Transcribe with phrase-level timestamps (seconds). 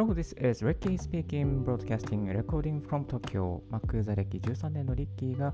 [0.00, 3.60] Hello, this is Ricky speaking, broadcasting, recording from Tokyo.
[3.70, 5.52] Mac 座歴13年のリッキーが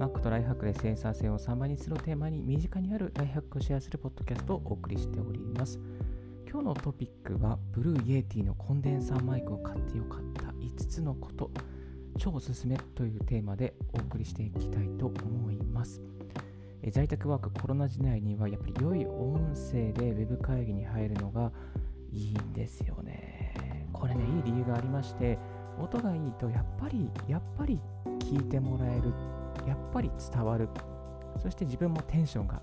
[0.00, 5.78] Mac とライフハックで生産性を3倍にするテーマに身近にあるライフハックをシェアするポッドキャストをお送りしております。
[6.50, 11.50] 今日のトピックは、 Blue Yeti のコンデンサーマイクを買ってよかった5つのこと、
[12.16, 16.00] 超おすすめというテーマでお送りしていきたいと思います。
[16.92, 21.52] 在宅ワークコロナ時代にはやっぱり良い音声で Web 会議に入るのが
[22.10, 23.11] いいんですよね。
[24.02, 25.38] これね、いい理由がありまして、
[25.80, 27.78] 音がいいとやっぱり、やっぱり
[28.18, 29.14] 聞いてもらえる、
[29.64, 30.68] やっぱり伝わる、
[31.40, 32.60] そして自分もテンションが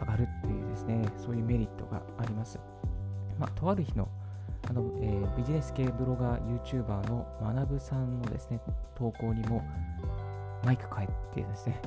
[0.00, 2.60] 上がるっていうですね、そういうメリットがあります。
[3.36, 4.06] まあ、とある日の
[4.68, 8.60] あの、えー、ビジネス系ブロガー、YouTuber の学さんのですね、
[8.94, 9.64] 投稿にも
[10.64, 11.82] マイク変えってですね、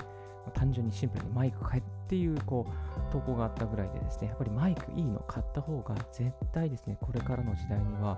[0.54, 8.18] 単純にシンプルにマイク買えっていうこう投稿があったぐらいでですね、やっぱりマイクいいの買った方が絶対ですね、これからの時代には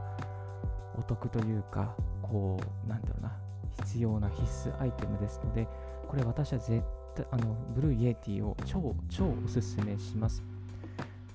[0.97, 3.37] お得というか、こう、なんだろうな、
[3.83, 5.67] 必要な必須アイテムですので、
[6.07, 6.83] これ私は絶
[7.15, 10.43] 対、あの、 Blue Yeti を超、超おすすめします。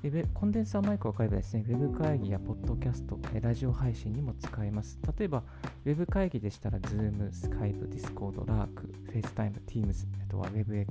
[0.02, 4.98] でコンデンサーマイクを買えばですね、ウェブ会議やポッドキャスト、ラジオ配信にも使えます。
[5.18, 5.42] 例えば、
[5.84, 8.68] ウェブ会議でしたら、Zoom、Skype、Discord、Lark、
[9.12, 10.86] FaceTime、Teams、あとは Webex、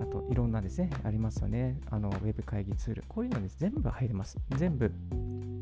[0.00, 1.78] あといろんなですね、ありますよね。
[1.90, 3.04] あの、ウェブ会議ツール。
[3.08, 4.38] こういうのに全部入れます。
[4.56, 4.90] 全部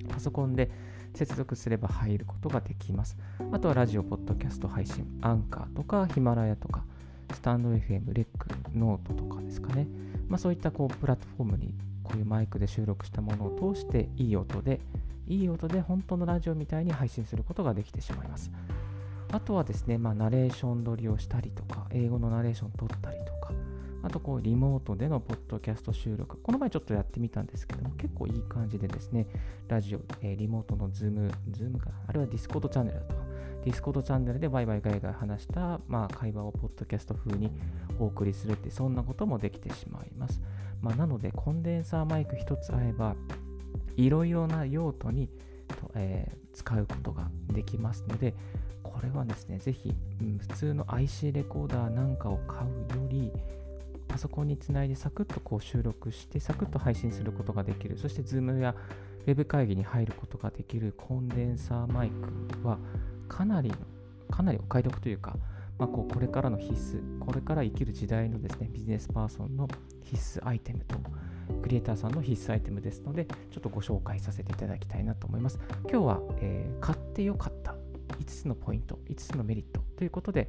[0.06, 0.70] パソコンで
[1.14, 3.16] 接続すれば入ることができます。
[3.52, 6.84] あとはラジオ、ポッドキャスト配信、アンカーとかヒマラヤとか、
[7.32, 9.86] スタンド FM、レック、ノートとかですかね。
[10.28, 14.80] まあそういったこうプラットフォームにこういうマイクで収録したものを通していい音で
[15.28, 18.50] いい音で本当のラジオみたいに配信することができてしまいます。
[19.32, 23.52] あとはですね、まあ、ナレーション撮りをしたりとか、英語のナレーション撮ったりとか、
[24.02, 29.26] あとこうリモートでのポッドキャスト収録、この前ちょっとやってみたんですけども、結構いい感じでですね、
[29.68, 33.22] ラジオ、えー、リモートの Zoom、Zoom か、あれは Discord チャンネルだとか、
[33.64, 37.50] Discord チャンネルでワイワイガヤガヤ話した、まあ、会話をポッドキャスト風に
[37.98, 40.40] お送りするって、そんなこともできてしまいます。
[40.80, 43.16] まあ、なので、コンデンサーマイク1つあれば、
[43.96, 45.28] いろいろな用途に、
[45.94, 48.34] えー、使うことができますので、
[48.82, 53.32] これはですね、ぜひ、うん、普通の IC レコーダーなんかを買うより、
[54.06, 58.74] パソコンにつないでサクッとこう収録して、サクッと配信することができる、そして Zoom や
[59.26, 60.94] Web 会議に入ることができる。
[60.96, 62.10] コンデンサーマイ
[62.62, 62.78] クは、
[63.28, 63.72] かなり、
[64.30, 65.36] かなりお買い得というか、
[65.78, 69.68] まあ、こうこれからの必須、これから生きる時代のですね、ビジネスパーソンの
[70.04, 70.96] 必須アイテムと、
[71.62, 75.58] クリエイターさんの必須アイテムですので、ちょっとご紹介させていただきたいなと思います。
[75.90, 77.74] 今日は、えー、買ってよかった。
[78.08, 80.48] 5つのポイント、5つのメリットということで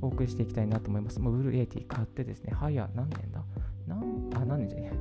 [0.00, 1.20] お送りしていきたいなと思います。
[1.20, 3.42] もうブルーエイティ買ってですね、はや何年だ？
[3.86, 4.92] 何あ、何年じゃない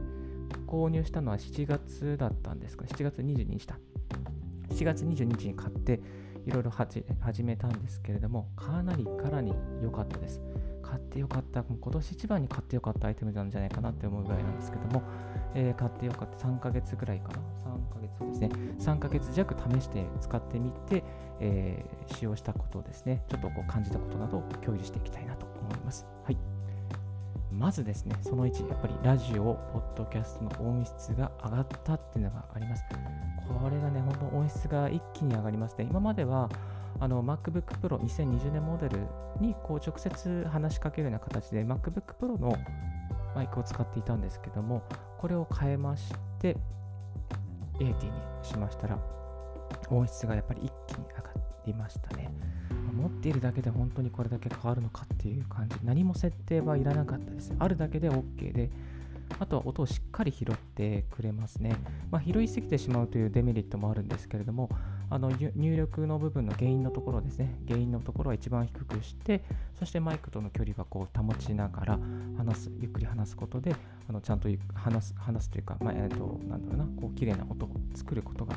[0.65, 3.77] 購入したのは7月だったんですか ?7 月22日だ。
[4.69, 6.01] 7月22日に買って、
[6.45, 7.03] いろいろ始
[7.43, 10.41] めたんですけれども、かなりからに良かったです。
[10.81, 15.03] 買ってよかった、今年一番に買ってよかったアイテムなんじゃないかなって思うぐらいなんですけども、
[15.59, 21.03] えー、買ってよかった3ヶ月ぐらいかな、3ヶ月ですね、3ヶ月弱試して使ってみて、
[21.39, 26.05] えー、使用したことをですね、ちょっとこう感じたことなどを共有していきたいなと思います。
[26.23, 26.37] はい。
[27.51, 32.83] まずですね、その1、やっぱりラジオ、ポッドキャストの音質が上がったっていうのがあります。
[33.47, 35.87] これがね、本当音質が一気に上がりますね。
[35.89, 36.49] 今までは、
[36.99, 38.99] あの MacBook Pro 2020年モデル
[39.39, 42.57] にこう直接話しかけるような形で MacBook Pro の
[43.37, 44.81] マイクを使っていたんですけども、
[45.19, 46.57] これを変えまして、
[47.77, 48.11] 80に
[48.41, 48.97] しましたら、
[49.91, 51.23] 音質がやっぱり一気に上が
[51.67, 52.31] りましたね。
[52.95, 55.75] 持っているだけで本当にこれだけ変わるのかっていう感じ。
[55.83, 57.53] 何も設定はいらなかったです。
[57.59, 58.71] あるだけで OK で、
[59.37, 61.75] あとは音をしっかり拾ってくれますね。
[62.09, 64.71] まあ、拾いすぎてしまうというデメリットもあるんですけれども、
[65.09, 69.43] あの入力の部分の原因のところですね、原因のところは一番低くして、
[69.79, 71.99] そしてマイクとの距離はこう保ちながら
[72.37, 73.75] 話す、ゆっくり話すことで、
[74.09, 78.55] あのちゃんと話す話すというか、まあ、えー、となんだろうな、こう綺麗な音を作ることが、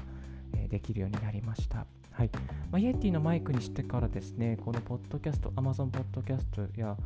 [0.69, 1.87] できるようになりました。
[2.13, 2.31] はい。
[2.71, 6.97] まあ、イエティのマイクにしてからですね、このポッドキャスト、Amazon ポッドキャストや、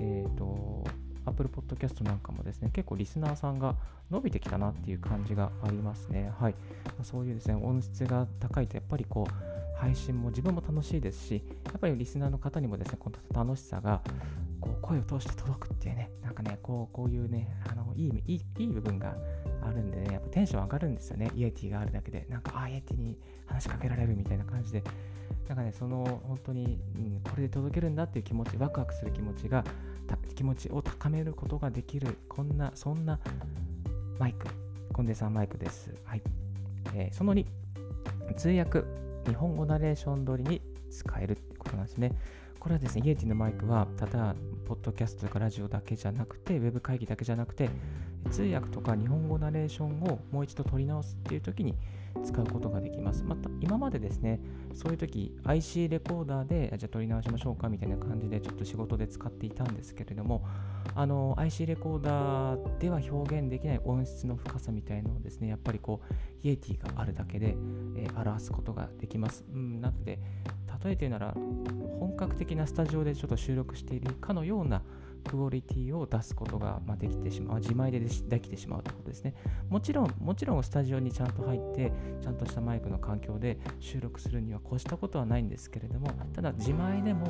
[0.00, 0.84] えっ、ー、と、
[1.26, 3.74] Apple Podcast なんかもですね、結構リスナーさんが
[4.10, 6.32] 伸びてきたなっていう感じがありますね。
[6.38, 6.54] はい。
[7.02, 9.52] そういうですね、音質が高いと、やっぱりこう、
[9.82, 14.00] 配信も自分も楽しいですし、やっぱりリスナーの方にもですね、この楽しさが、
[14.60, 19.16] こう、声を通して届くっていうね、なんかね、こう、こういうね、あの、いい、いい、いい部分が
[19.60, 22.26] あるんでね、やっぱテンション上がるんですよね、イエティがあるだけで。
[22.28, 24.84] なんか、あ、イエティに話しかけられるみたいな感じで。
[25.48, 29.64] なんかね、その、本当に、うん、これで届けるんだっていう気持ち、ワクワクする気持ちが、
[30.36, 33.18] 気持ちを高めることができる、こんな、そんな
[34.20, 34.46] マイク、
[34.92, 35.92] コンデンサーマイクです。
[36.04, 36.22] はい。
[36.94, 37.44] えー、その2、
[38.36, 38.84] 通訳、
[39.26, 40.62] 日本語ナレーション通りに
[40.92, 42.12] 使えるってことなんですね。
[42.60, 47.68] これはですね、イエティのマイクは、ただ、ポッドキャストとかラジオだけじゃなくて、ウェブ会議だけじゃなくて、
[48.30, 51.74] 通訳とか日本語ナレーションをもう一度取り直すっていう時に
[52.24, 53.24] 使うことができます。
[53.24, 54.40] また、今までですね、
[54.74, 60.44] そういう時 IC レコーダーで、じゃあ取り直しましょうかみたいな感じで、ちょっと仕事で使っていたんですけれども、
[60.94, 66.14] あの、IC レコーダーでは表現できない音質の深さみたいのをですね、やっぱりこう、
[66.46, 67.56] イエティがあるだけで、
[67.96, 69.44] えー、表すことができます。
[69.52, 70.18] うん、なので、
[70.84, 71.34] 例えて言うなら、
[71.98, 74.82] 本格的なスタジオでちょっと収録しているかのような
[75.22, 79.34] クオリティを出すことができてしまう、自前でできてしまうということですね。
[79.68, 87.26] もちろん、もちろんスタジオにちゃんと入って、ちゃんとしたマイクの環境で収録するには越したことはないんですけれども、ただ自前でも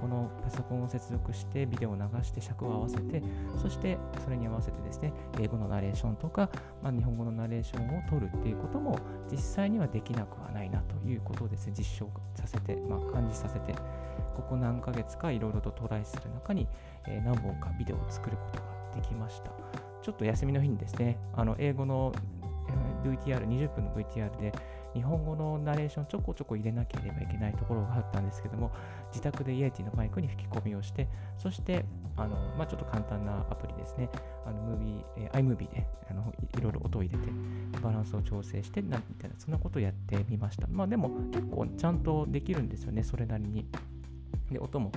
[0.00, 3.22] このパソコンを接続してビデオを流して尺を合わせて、
[3.60, 6.50] そしてそれに合わせてですね、英語のナレーションとか、
[6.82, 8.98] まあ、日本語のナレーションを取るっていうことも
[9.30, 13.74] 実際にはできなくはないなということをですね、実証させて、まあ、感じさせて、
[14.40, 16.66] ここ何ヶ月かいろいろとトライする中に、
[17.06, 19.50] えー、何本かビデオを作ることができました。
[20.02, 22.12] ちょっと休みの日にですね、あの英語の
[23.04, 24.52] VTR、20分の VTR で
[24.94, 28.72] 日本語のナレーションちょこちょこ入れなければいけないところがあったんですけども、
[29.10, 31.08] 自宅でイエティのマイクに吹き込みをして、
[31.38, 31.84] そして
[32.16, 34.08] あの、まあ、ちょっと簡単なアプリですね、
[34.46, 37.30] あのムービー、えー、iMovie であのいろいろ音を入れて、
[37.82, 40.66] バランスを調整して、なみたいな、そんなことをやってみました。
[40.68, 43.66] まあでも結構ちゃんとできるんですよね、それなりに。
[44.50, 44.92] で、音も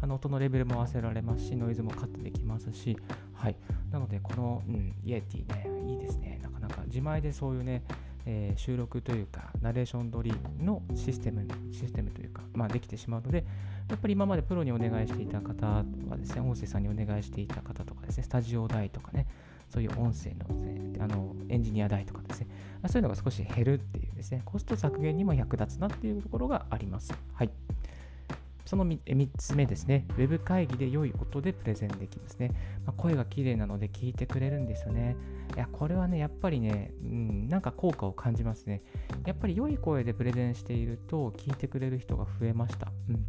[0.00, 2.96] あの音のレベルも合わせられますし、ノイズもカットできますし、
[3.32, 3.56] はい。
[3.90, 6.38] なので、この、うん、イエティね、いいですね。
[6.42, 7.82] なかなか自前でそういうね、
[8.26, 13.44] えー、収録というか、ナレーション撮りのシステム、システムというか、まあ、できてしまうので、
[13.88, 15.84] やっぱり今までプロにお願いしていた方は
[16.16, 19.26] ですね、音声さんにお願いしていた方とかですね、スタジオ代とかね、
[19.70, 22.48] そういう音声の,、ね、あのエンジニア代とかですね、
[22.88, 27.14] そういうのが少し減るっていうですね、コスト削減にも役立つなっていうところがあります。
[27.32, 27.50] はい。
[28.66, 32.50] その 3, 3つ目ですね、ウェブ会議で良い音でプレゼンできますね。
[32.84, 35.16] まあ、声が綺麗なので聞いてくれるんですよね。
[35.54, 38.82] いや、これはね、やっぱりね、うん、なんか効果を感じますね。
[39.24, 42.92] やっぱり良い声でプレゼンしていると聞いてくれる人が増えました。
[43.08, 43.24] うん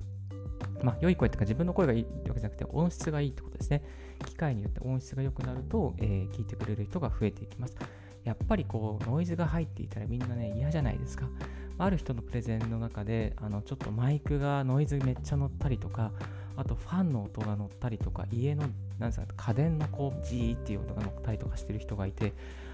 [0.81, 3.83] まあ、良い声っていうか自分の声がいいってわけじゃなくて音質がいいってことですね。
[4.25, 7.75] 機械によって音質が良くなると、えー、聞いてくれる人が増えていきます。
[8.23, 11.29] やっぱりこうノイズが入っていたらみんなね嫌じゃないですか。
[11.77, 16.11] ある人のプレゼンの中であのちょっとマイクがノイズめっちゃ乗ったりとか
[16.55, 18.63] あとファンの音が乗ったりとか家の
[18.97, 22.33] なんですか家電のこうジーっていう音が乗ったりとかしてる人がいて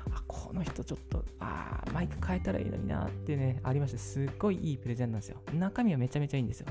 [0.09, 5.37] あこの人ちょっとあマイク変えたらいいのになってねありましてすっごいいいプレゼンなんですよ。
[5.53, 6.67] 中身はめちゃめちゃいいんですよ。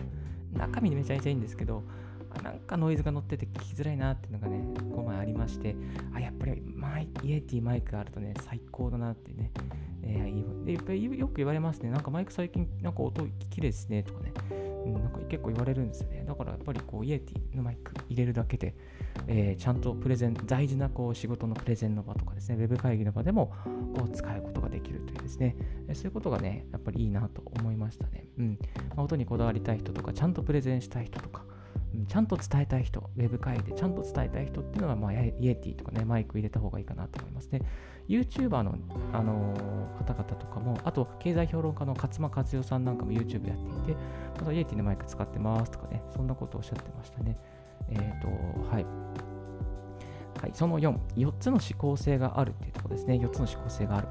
[0.55, 1.83] 中身めちゃめちゃいいんですけど
[2.41, 5.77] なんかノイズが乗ってて聞きづらいなっていうのがね、5枚ありまして、
[6.15, 9.51] あ、やっぱりマイイエティマイクがあるとね、最高だなってね、
[10.03, 11.91] えー、でやっぱりよく言われますね。
[11.91, 14.33] なんかマイク最近なんか音綺麗ですねとかね、
[14.85, 16.25] うん、なんか結構言われるんですよね。
[16.27, 18.75] だからやっぱりこうイエティのマイク入れるだけで、
[19.27, 23.53] えー、ちゃんとプレゼン、大事なこう仕事のプレゼンの場とかですね、ウェブ会議の場でも
[23.95, 25.57] こう使うことができるというですね、
[25.89, 28.27] えそういうことがね、やっぱりいいなと思いましたね。
[28.39, 28.59] うん。
[28.91, 31.45] まあ、音にこだわりたい人とか、ちゃんとプレゼンしたい人とか、
[32.09, 37.61] ちゃんと伝えたい人、ウェブ会議でちゃんと伝えたい人っていうのは、まあ、イエティとかね、マイク入れた方がいいかなと思いますね。
[38.09, 38.77] YouTuber の、
[39.13, 44.01] あのー、方々とかも、あと、経済評論家の勝間和代さんなんかも YouTube やっていて、
[44.39, 47.37] またイエティのマイク使ってますとかね、そんなことをおっしゃってましたね。
[47.89, 48.29] えっ、ー、と、
[48.71, 48.87] はい。
[50.41, 53.15] はい、その4、4つの指向性があるっていうところですね。
[53.15, 54.09] 4つの指向性がある。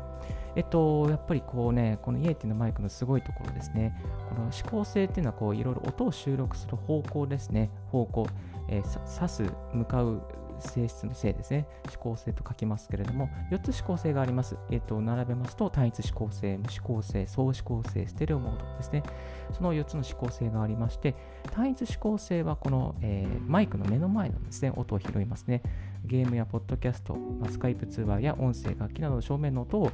[0.55, 3.95] えっと、やっぱりこうね、このイエティのマイクのすごいところですね。
[4.29, 7.69] この指向性っていうのは、こう、いろいろ音を収録する方向ですね。
[7.91, 8.27] 方向。
[8.67, 9.43] えー、指す、
[9.73, 10.21] 向かう
[10.61, 11.67] 性質の性ですね。
[11.85, 14.57] 指向性と書きますけれども、4つ指向性があります。
[14.69, 19.03] えっ、と、並べますと、単一指向性、無指向性、相指向性、ステレオモードですね。
[19.51, 21.15] その4つの指向性がありまして、
[21.51, 25.61] 単一指向性はこの、えー、マイクの目の前のですね、音を拾いますね。
[26.05, 27.17] ゲームやポッドキャスト、
[27.49, 29.91] スカイプ通話や音声、楽器などの正面の音を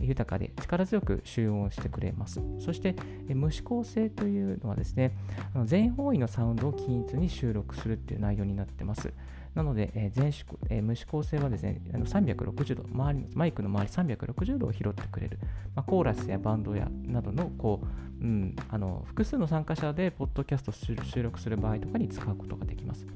[0.00, 2.40] 豊かで力強く集音してくれます。
[2.58, 2.94] そして、
[3.28, 5.16] 無指向性というのはですね、
[5.64, 9.12] 全方位のサウンドを均一に収録するっていう内容になってます。
[9.54, 15.38] なので、全指えー、無指向性はですね、360度、周りマイクの周り360度を拾ってくれる、
[15.76, 17.80] まあ、コーラスやバンドやなどのこ
[18.20, 23.06] う、うん、あの複数の参加者でポッドキャスト収録する場合とかに使うことができます。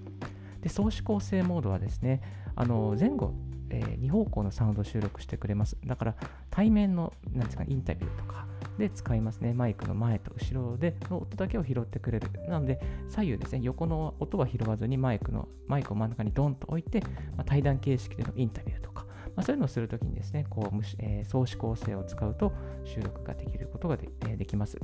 [0.61, 2.23] で、相指向性モードはですね、
[2.55, 3.35] あの前後、
[3.71, 5.77] えー、2方向のサウンドを収録してくれます。
[5.85, 6.15] だから
[6.51, 8.47] 対面のなんですかインタビューとか
[8.79, 9.53] で使いますね。
[9.55, 12.29] マイクの前と後ろでの音だけを拾ってくれる。
[12.49, 17.01] なので左右ですね、横の音は拾わずにマイクのマイクを真ん中にドンと置いて、
[17.37, 19.07] まあ、対談形式でのインタビューとか、
[19.37, 22.53] まあ、そういうのをするときにですね、こう、えー、相指向性を使うと
[22.85, 24.79] 収録ができることがで,、えー、できます。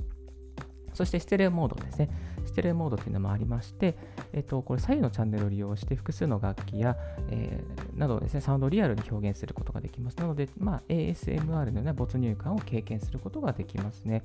[0.95, 2.09] そしてステレオモードですね。
[2.47, 3.97] ステレオモードというのもありまして、
[4.33, 6.97] えっと、これ左右のチャンネルを利用して複数の楽器や、
[7.31, 10.17] えー、などですね、サウンドをリアルに表現することができます。
[10.19, 14.23] なので、まあ、ASMR のような没入感を経験することができますね。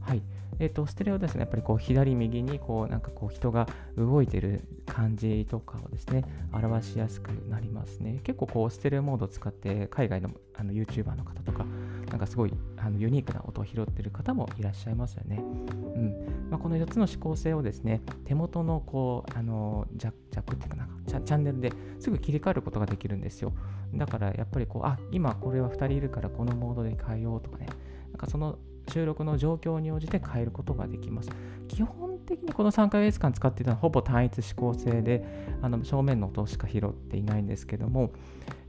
[0.00, 0.22] はい。
[0.60, 8.20] えっ、と、ステレオですね、やっぱりこう左右にこうなんかこう人が動いてる感じとかをですね、表しやすくなりますね。
[8.22, 11.66] 結構こうステレオモードを使って海外のあの YouTuber の方とか、
[12.14, 15.38] なんかすごいあのユニークな音を拾ってる方もいらっしゃいますよね。
[15.38, 23.52] うんまあ、この4つの指向性をですね、手元のこうあのジャックっていうかなチャ、チャンネルですぐ切り替えることができるんですよ。
[23.94, 27.66] だからやっぱりこう、あ、今これは2人いるからこのモードで変えようとかね、
[28.12, 28.60] なんかその
[28.92, 31.30] 収録の状況に応じて変えることができます。
[31.66, 35.24] 基本的にこの3ヶ月間使っていたのはほぼ単一指向性で、
[35.62, 38.12] あの正面の音しか拾っていないんですけども、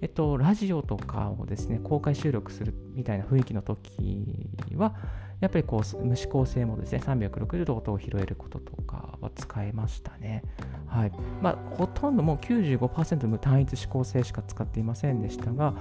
[0.01, 4.95] えっと、ラジオとかをですね、公開収録するみたいな雰囲気の時は、
[5.41, 10.43] やっぱりこう無指向性もですね、360度音を拾えることとかは使えましたね。
[10.87, 11.11] はい。
[11.41, 15.73] まあ、ほとんどもう95%無単一指向性しか使っていませんでしたが、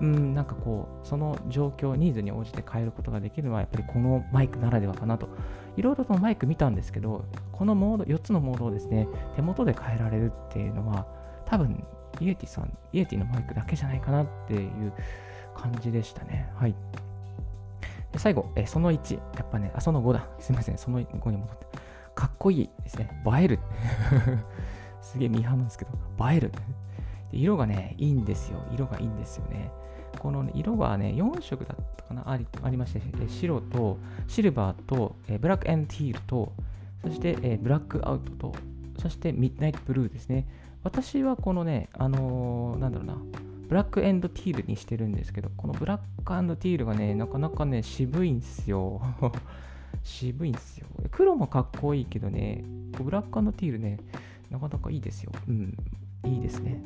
[0.00, 5.28] うん、なんかこう、その状況、ニーズに応じて変えることができるのは、やっぱりこのマイクならではかなと。
[5.76, 11.06] いろいろとマイク見たんですけど、このモード、4つのモードをですね、手元で変えられるっていうのは、
[11.46, 11.84] 多分、
[12.20, 14.92] イエティさん、イエティのマイクだけじゃないかなっていう
[15.54, 16.50] 感じでしたね。
[16.56, 16.74] はい。
[18.12, 20.26] で最後、えその1、やっぱね、あ、その5だ。
[20.38, 21.66] すみません、その5に戻って。
[22.14, 23.22] かっこいいですね。
[23.26, 23.58] 映える。
[25.00, 25.92] すげえミーハーなんですけど、
[26.28, 26.50] 映える。
[27.30, 28.58] で色がね、いいんですよ。
[28.72, 29.70] 色がいいんですよね。
[30.18, 33.98] この、ね、色はね、4色だったかなありありまして、え白と
[34.28, 36.52] シルバーと、えブラックエンティールと、
[37.02, 38.54] そして、えブラックアウトと、
[38.98, 40.46] そしてミッドナイトブルーですね。
[40.82, 43.16] 私はこのね、あのー、なんだろうな、
[43.68, 49.00] ブラックエンドティールにしてるんですけど、このブラックエンドティールがね、なかなかね、渋いんですよ。
[50.02, 50.86] 渋いんですよ。
[51.10, 53.98] 黒もかっこいいけどね、ブラックエンドティールね、
[54.50, 55.32] なかなかいいですよ。
[55.48, 55.76] うん、
[56.24, 56.82] いいですね。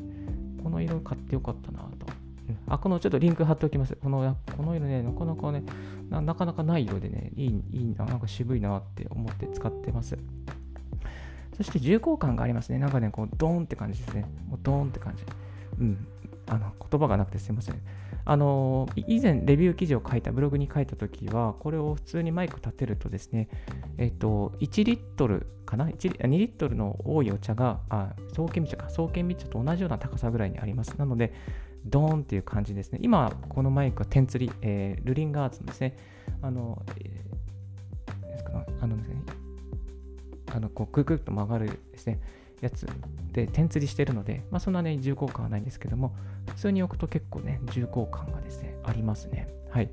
[0.63, 2.07] この色買ってよかったなと。
[2.69, 3.97] あ、このちょっとリンク貼っておきます。
[3.97, 5.63] このこの色ね、なかなかね
[6.11, 10.17] な、なかなかない色でね、いい、いいな、なんか渋いなって思って使ってます。
[11.57, 12.79] そして重厚感がありますね。
[12.79, 14.27] なんかね、こう、ドーンって感じですね。
[14.49, 15.25] もうドーンって感じ。
[15.81, 16.07] うん。
[16.47, 17.81] あの、言葉がなくてすいません。
[18.27, 23.49] あの、以前レビュー記事を書いた、ブログに書いたときは、これを普通にマイク立てるとですね、
[23.99, 30.99] えっと、1リットルかな ?2 リットルの多いお茶が、あ、創建茶か、創建茶と同じような高さぐらいにあります。
[30.99, 31.33] なので、
[31.85, 32.99] ドーンっていう感じですね。
[33.03, 35.97] 今、このマイクは点釣り、えー、ルリンガーツのですね、
[36.43, 39.17] あの、えー、あのですね、
[40.53, 42.21] あの、こう、くるくると曲がるですね、
[42.61, 42.87] やつ
[43.33, 46.15] で点釣りしてるので、まあ、そんなね、重厚感はないんですけども、
[46.49, 49.49] 普通に置くと結構ね、重厚感がですね、ありますね。
[49.71, 49.91] はい。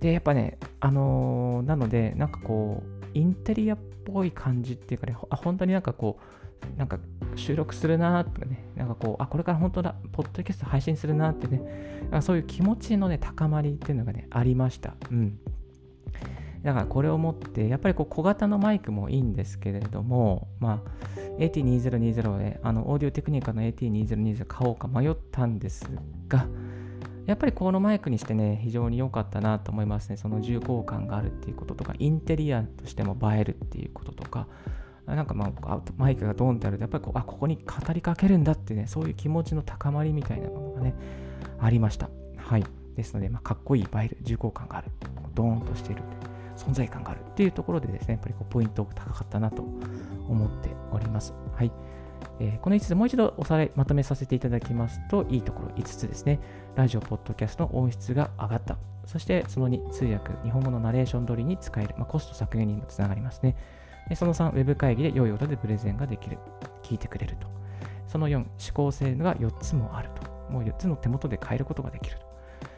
[0.00, 6.98] で、やっぱね、あのー、なので、なんかこう、インテリアっぽい感じっていうかね、あ本当になんかこう、なんか
[7.36, 14.94] 収録するなとかね、なんかこう、あ、これから本当だ、ポッドキャスト配信するなってね、そういう気持ちのね、高まりっていうのがね、ありました。
[15.10, 15.38] うん。
[16.62, 25.88] だからこれを持って、やっぱりこう小型のマイクもいいんですけれども、まあ、AT2020 で、あの、オーディオテクニカの AT2020 買おうか迷ったんです
[26.28, 26.46] が、
[27.26, 30.16] やっぱりこのマイクにしてね、非常に良かったなと思いますね。
[30.16, 34.46] その重厚感があるっていうこととか、インテリアとしても映えるっていうこととか、
[35.14, 40.94] なんかまあ、マイクがドーンってあると、やっぱりこう、あ、ここに語りかけるんだってね、そういう気持ちの高まりみたいなものがね、
[41.58, 42.10] ありました。
[42.36, 42.64] はい。
[42.94, 44.90] ですので、まあ、かっこいい、映える、重厚感がある、
[45.34, 46.02] ドーンとしている。
[46.58, 51.32] 存在感があるっていうところでですね、やっぱりこうポイント高かったなと思っております。
[51.54, 51.72] はい。
[52.40, 56.40] えー、この5つもう一度おさらいまとめさせていただきますと、いいところ5つですね。
[56.74, 58.76] ラジオ、ポッドキャストの音質が上がった。
[59.06, 61.94] そしてその2、通訳、日本語のナレーション通りに使える。
[61.96, 63.56] まあ、コスト削減にもつながりますね。
[64.16, 66.38] その3、ウェブ会議で良い音でプレゼンができる。
[66.82, 67.46] 聞いてくれると。
[68.06, 70.52] その4、指向性が4つもあると。
[70.52, 72.26] もう4つの手元で変えることができると。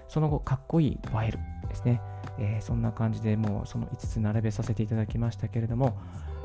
[0.08, 2.00] その後、かっこいい映えるですね。
[2.38, 5.96] えー、そんな感じでもうその5つ並べさせていただきましたけれども、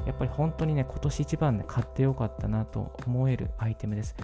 [0.06, 4.16] やっぱり本当にね、今年一番ね、買ってよかったなと思えるアイテムです。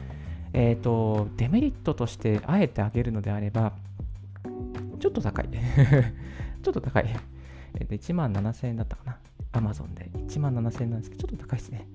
[0.53, 3.73] えっ、ー、と、デメリットとしてあえてあげるのであれば、
[4.99, 5.49] ちょっと高い。
[6.61, 7.05] ちょっと高い。
[7.79, 9.17] えっ、と、1万7000円だったかな。
[9.53, 11.87] Amazon で1万7000円なんですけど、ちょっと高いですね。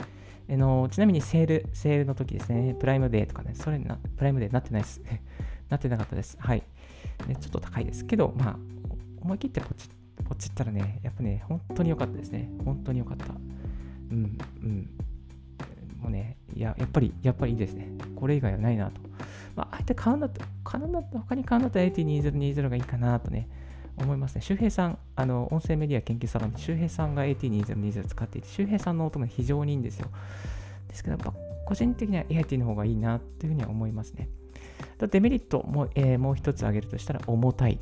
[0.48, 5.02] あのちなみにセール、セールの時ですね、プライムデーとかね、それな、プライムデーなってないです。
[5.68, 6.36] なってなかったです。
[6.38, 6.62] はい。
[7.26, 8.58] ね、ちょっと高いですけど、まあ、
[9.20, 9.88] 思い切ってポチ
[10.24, 12.48] ポチったらね、やっぱね、本当に良かったですね。
[12.64, 13.26] 本当に良かった。
[14.10, 14.90] うん、うん。
[16.00, 17.88] もうね、いや、やっぱり、やっぱりいいですね。
[18.14, 19.00] これ以外はないなと。
[19.56, 23.48] まあ、あえて買うんだった、買うんだった、他に買うんだったら AT2020 がいいかなとね、
[23.96, 24.42] 思いますね。
[24.42, 30.08] 周平さん、あの音声メディア研究サロンで周平さんが AT2020 使っていて、周平さんの音が非常にいいんですよ。
[30.88, 31.34] ですけど、やっぱ
[31.64, 34.28] 個人的には AT の方がいいなというふうには思いますね。
[34.98, 37.80] デメリットも,、えー、もう一つ挙げるとしたら重たい。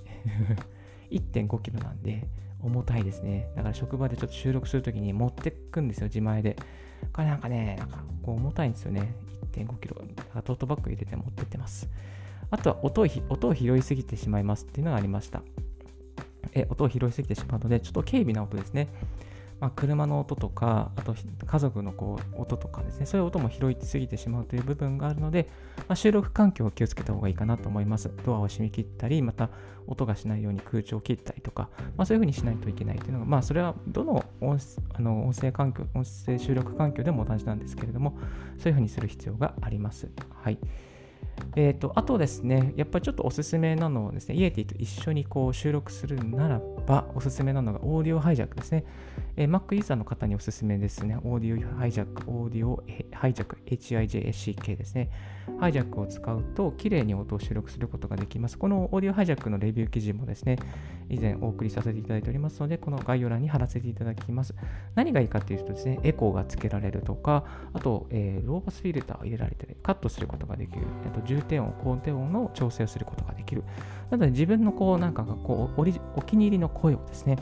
[1.11, 2.27] 1.5キロなんで
[2.61, 3.49] 重たいですね。
[3.55, 6.57] だから職場でちょっと収録するときに持ってくんですよ、自前で。
[7.13, 9.15] これなんかね、なんかこう重たいんですよね。
[9.53, 9.97] 1.5キロ。
[10.43, 11.89] トートバッグ入れて持ってってます。
[12.51, 15.43] あとは音を音を拾いすぎてしまいますっていうのがありました。
[16.55, 18.89] え音を拾いすぎてしまうので、ちょっと軽微な音ですね。
[19.61, 21.15] まあ、車の音とか、あと
[21.47, 28.11] 家族のこう音とかですね、そういう音も拾いすぎてしまうという部分があるので、まあ、収録環境を気をつけた方がいいかなと思います。
[28.25, 29.51] ドアを閉め切ったり、また
[29.87, 34.59] 音がしないように空調を切ったりとか、まあ、そういうふうにしないといけないというのが、まあ、それはどの音
[34.93, 38.19] あの音声環境、音声収録環境でも同じなんですけれども、
[38.59, 40.11] そういうふうにする必要があります。
[40.43, 40.59] はい。
[41.57, 48.85] えーと、あとですね、やっぱりちょっとおすすめなのをですね、 Yeti と一緒にこう収録するならば、おすすめなのが Audio Hijack ですね。
[49.37, 51.17] えー、Mac ユーザーの方におすすめですね。
[51.23, 55.11] Audio Hijack、Audio Hijack、HIJACK ですね。
[55.59, 58.59] Hijack を使うと、綺麗に音を収録することができます。
[58.59, 60.59] この Audio Hijack のレビュー記事もですね、
[61.09, 64.55] 以前お送りさせていただいておりますので、この概要欄に貼らせていただきます。
[64.95, 70.87] 何がいいかというとですね、エコーがつけられるとか、あと、えー、ローバスフィルターを入れられて、カットすることができる。
[71.25, 73.65] 重低音、高低音の調整をすることができる。
[74.11, 75.85] なので自分のこう、なんかこうお
[76.17, 77.39] お気に入りの声をですね、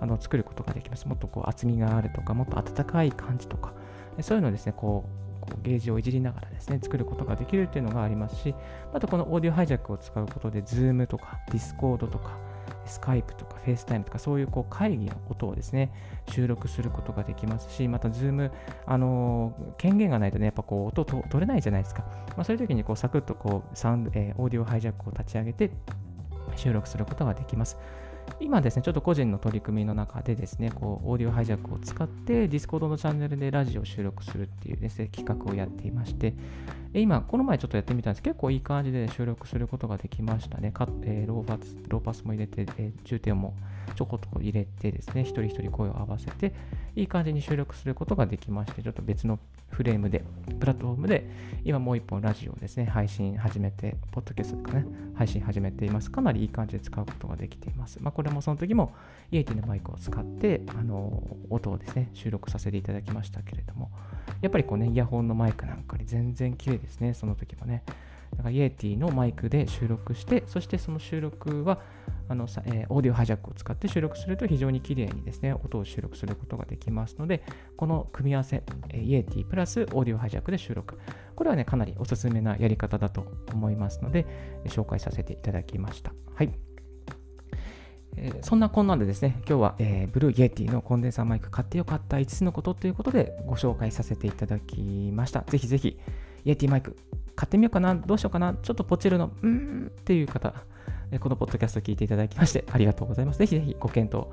[0.00, 1.06] あの作ることができます。
[1.06, 3.72] もっとこう厚みがあるとか、もっと温かい感じとか、
[4.20, 8.54] そういうのをですね、こう、ゲージをいじりながらですね、作ることができるっていうのがありますし、
[8.92, 12.38] あとこのオーディオハイジャックを使うことで、Zoom とか Discord とか、
[12.86, 15.92] Skype とか FaceTime とかそういうこう会議の音をですね、
[16.28, 18.50] 収録することができますし、また Zoom、
[18.86, 22.04] あのー、権限がないとね、やっぱこう音取れないじゃないですか。
[22.36, 25.70] まあ、そういう時にこうサクッとこうサウンド、えー、 Audio Hijack を立ち上げて
[26.56, 27.76] 収録することができます。
[28.40, 36.34] 今ですね、ちょっと個人の取り組みの中でですね、こう、 Audio Hijack を使って、Discord のチャンネルでラジオを収録するっていうですね、企画をやっていまして、
[37.00, 40.70] 今、この前ちょっとやってみたんですけど結構いい感じで収録することができましたね。
[40.70, 43.54] かえー、ローパスローパスも入れて、えー、重点も
[43.96, 46.54] ちょこっと入れてですね、一人一人声を合わせて、
[46.94, 50.24] いい感じに収録することができまして、ちょっと別のフレームで、
[50.60, 51.28] プラットフォームで、
[51.64, 56.10] 今もう一本ラジオをですね、配信始めて、ポッドキャストとかね、配信始めています。
[56.10, 57.98] かなりいい感じで使うことができています。
[58.00, 58.94] まあ、これもその時も、
[59.30, 63.90] イエティのマイクを使って、あの、音をですね、収録させていただきましたけれども、
[64.40, 67.82] やっぱりこうね、イヤホンのマイクなんかに全然綺麗ですね、その時もね。
[68.36, 71.80] だからイエティのマイクで収録して、そしてその収録は、
[72.28, 77.44] あのえー、 Audio Hijack を使って収録すると非常に綺麗にですね、音を収録することができますので、
[77.76, 80.98] この組み合わせ、えー、 Yeti プラス Audio Hijack で収録。
[81.34, 84.26] これはね、かなりおすすめなやり方だと思いますので、
[84.66, 86.12] 紹介させていただきました。
[86.34, 86.73] はい。
[88.16, 95.42] えー、そんなこんなでですね、今日は、えー、 Blue Yeti のコンデンサーマイク買ってよかった5つのことということでご紹介させていただきました。
[95.42, 95.98] ぜひぜひ、
[96.44, 96.96] Yeti マイク
[97.34, 100.54] 買ってみようかな、どうしようかな、ちょっとポチるの、うーんっていう方、
[101.20, 103.38] このポッドキャスト聞いていただきましてありがとうございます。
[103.38, 104.26] ぜひぜひご検討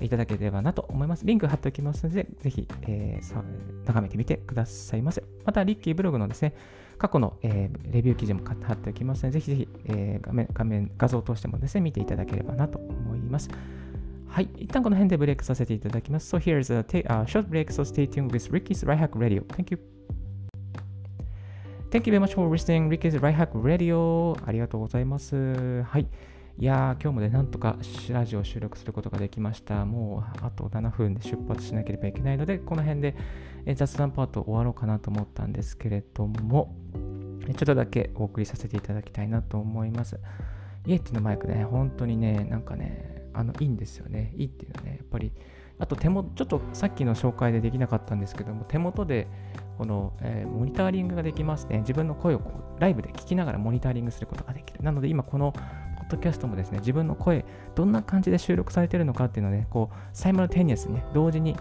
[0.00, 1.24] いただければなと思います。
[1.24, 5.22] リンク貼っておきますので、ぜひ、えー、眺めてみてくださいませ。
[5.44, 6.54] また、リッキーブログのですね、
[6.98, 13.48] 過去の、えー、レビュー記事も貼っておきますので、ぜひぜひ、えー、画面画面、画像を通してもですね、見ていただければなと思います。
[14.28, 14.48] はい。
[14.56, 16.34] 一旦この辺でブレイクさせていただきます。
[16.34, 19.42] So here's a, a short break, so stay tuned with Ricky's Right Hack Radio.
[19.48, 19.78] Thank you.
[21.90, 24.36] Thank you very much for listening Ricky's Right Hack Radio.
[24.46, 25.82] ありがとうございます。
[25.82, 26.06] はい。
[26.58, 27.76] いやー、今日もね、なんとか
[28.10, 29.84] ラジオを収録することができました。
[29.84, 33.14] もうあと7分で出発しなければいけないので、この辺で
[33.74, 36.74] 雑談パート終わろうかなと思ったんですけれども、
[37.46, 40.18] ちょっとだけお送りさせていただきたいなと思います。
[40.86, 44.32] イエティのマイクね、本当にね、なんかね、あの、いいんですよね。
[44.36, 45.32] いいっていうのはね、やっぱり、
[45.78, 49.26] あと手元、ちょっとさっきの紹介でできなかったんですけども、手元で
[49.78, 51.80] この、えー、モニタリングができますね。
[51.80, 54.82] 自分の声をこうライブで聞きながらモニタリングすることができる。
[54.82, 55.52] なので今この
[56.06, 61.56] ッドキャストもですね、自分の声、どんな感じで収録されてるのかっていうのをね、こう、サイマルテニアスにね、同時に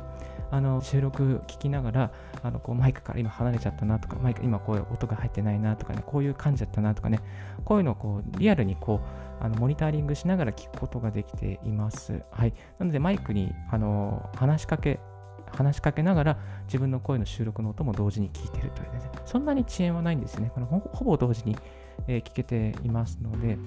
[0.52, 2.12] あの収録聞きながら、
[2.44, 7.20] あのこうマイクから今離れちゃったなとか、マイク今こういう音が入ってないなとかね、こういう感じだったなとかね、
[7.64, 9.02] こういうのをこうリアルにこ
[9.42, 12.22] うあのモニタリングしながら聞くことができています。
[12.32, 12.54] はい。
[12.80, 15.00] なのでマイクにあの話しかけ、
[15.52, 20.52] 話しかけながら自分の声の収録の音も同時に聞いているというね、そんなに遅延はないんですね。
[20.54, 21.58] このほぼ同時に、
[22.08, 23.58] え、聞けていますので、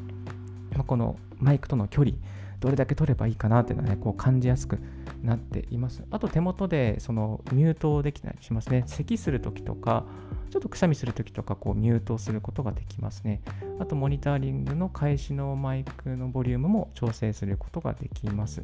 [0.77, 2.17] ま、このマイクとの距離
[2.61, 4.79] どれだけ取ればいいかなっていうのはね、こう感じやすく
[5.23, 6.03] なっています。
[6.11, 8.85] あと手元でそのミュートできたりしますね。
[8.87, 10.05] 咳するときとか、
[10.51, 13.43] ちょっとくしゃみするときとか、こうミュートすることができますね。
[13.79, 18.63] あとモニタリングの開始のマイクのボリュームも調整することができます。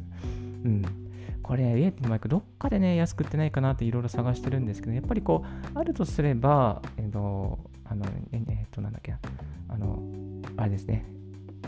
[0.63, 0.81] うん。
[1.41, 9.13] これ、イエティのマイク、どっかでね、安く売ってないかなっていろいろ探してるんですけど、やっぱりこう、あるとすれば、えっと、あの、えっと、なんだっけ
[9.69, 10.01] あの、
[10.57, 11.05] あれですね、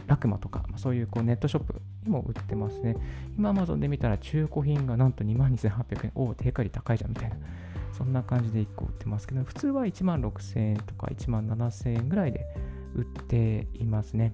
[0.08, 2.96] ラクマとか、まあそういうこうネットショップにも売ってますね。
[3.38, 6.12] 今、Amazon で見たら中古品がなんと22,800円。
[6.16, 7.36] おお、定価より高いじゃんみたいな。
[7.92, 12.46] そんな感じで1個売ってますけど、普通は1万6000円とか1万7000円ぐらいで
[12.96, 14.34] 売っていますね。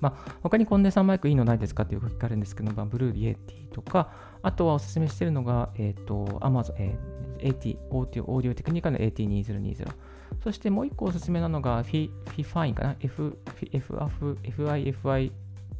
[0.00, 4.12] まあ、他にコンデンサーマイクいいのないですかってよく聞かれるんですけど、まあ、 Blue Yeti とか、
[4.42, 9.88] あとはおすすめしてるのが、えっ、ー、と、Amazon、えー、AT、オーディオ、オーディオテクニカの AT2020。
[10.44, 13.38] そしてもう一個おすすめなのが、フィフィファインかな ?F、
[13.72, 13.98] F、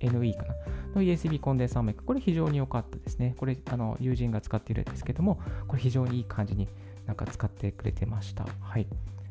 [0.01, 0.55] NE かな
[0.95, 2.05] の USB コンデンサーマイク。
[2.05, 3.35] これ非常に良かったですね。
[3.37, 6.69] これ、あの、友人が使っているんですけども、これ非常にいい感じに
[7.07, 8.47] なんか使ってくれてました。
[8.61, 8.87] はい。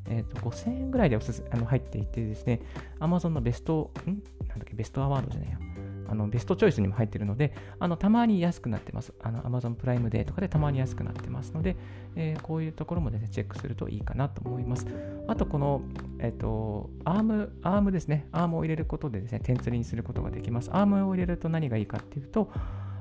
[0.10, 2.62] えーと、5000円ぐらいでおすすあの入っていてですね、
[3.00, 4.24] Amazon のベスト、ん？
[4.48, 5.60] なんだっけ、ベストアワードじゃないや。
[6.10, 9.13] あのベストチョイスにも入ってるので、あのたまに安くなってます。
[9.22, 11.76] あの Amazon プライムデーとかでたまに安くなってますので、
[12.15, 14.86] えー、こういうところもですね、チェックするといいかなと思います。
[15.28, 15.82] あと、この、
[16.20, 18.28] えっ、ー、と、アーム、アームですね。
[18.32, 20.70] アームを入れることでですね、天吊りにすることができます。
[20.74, 22.52] アームを入れると何がいいかっていうと、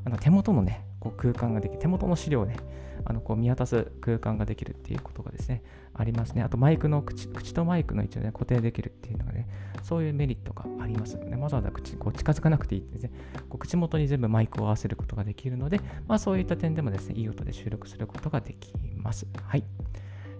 [0.07, 2.57] あの手元のね、こう空間ができる手元の資料をね、
[3.05, 5.64] あのこう見渡す空間ができるっていうことがですね、
[5.95, 6.42] ありますね。
[6.42, 9.49] あとマイクの口口とマイクの位置を、ね、固定できるっていうのがね、
[9.83, 13.11] そういうメリットがありますので、わざわざ口こう近づかなくていいですね。
[13.49, 19.27] こう口元に全部マイクを合わせることができるので、まあ、そういった点でもですね、いい音で収録することができます。
[19.42, 19.64] はい。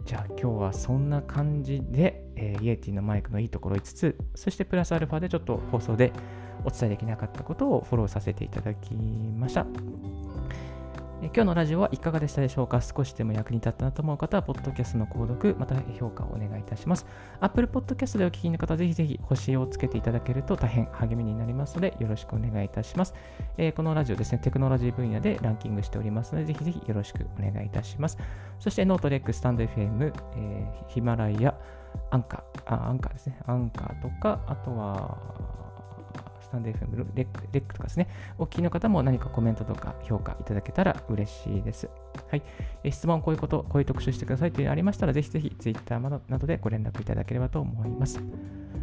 [0.07, 6.13] じゃあ今日はそんな感じで、えー、イエティのマイクのいいところ5つ、そしてプラスアルファでちょっと放送で
[6.65, 9.67] お伝えできなかったことをフォローさせていただきました。
[11.23, 12.83] 今日のラジオはいかがでしたでしょうか？
[12.83, 17.07] 少しでも役に立ったなと思う方は、ポッドキャストの購読、また評価をお願いいたします。
[17.41, 23.15] Apple Podcast でお聞きの方は、ぜひぜひ星をつけていただけると大変励みになりますので、よろしくお願いいたします。
[23.57, 28.19] えー、このラジオですね、テクノロジー分野でランキングしておりますので、ぜひぜひよろしくお願いいたします。
[28.59, 31.55] そして、ノートレック、スタンド FM、えー、ヒマラヤ、
[32.11, 35.19] アンカー、あ、アンカーですね、アンカーとか、あとは、
[36.47, 41.89] スタンド FM レックレックとかですね、お聞きの方も何かコメントとか評価いただけたら嬉しいです。
[42.31, 42.43] はい。
[42.85, 48.21] え質問、こういうこと、こういう特集してくださいというのありましたら、ぜひぜひ Twitter などでご連絡いただければと思います。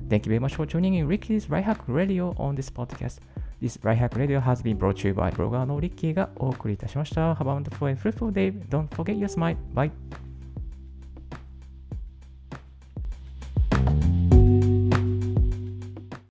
[0.10, 3.22] Thank you very much for tuning in Ricky's Right Hack Radio on this podcast.
[3.62, 7.34] This Right Hack Radio has been brought to you by ブロガーのリッキーがお送りいたしました。
[7.34, 8.54] Have a wonderful and fruitful day.
[8.70, 9.58] Don't forget your smile.
[9.74, 10.23] Bye.